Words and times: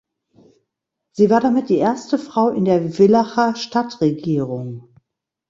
Sie 1.11 1.29
war 1.29 1.41
damit 1.41 1.69
die 1.69 1.77
erste 1.77 2.17
Frau 2.17 2.49
in 2.49 2.65
der 2.65 2.89
Villacher 2.93 3.55
Stadtregierung. 3.55 4.95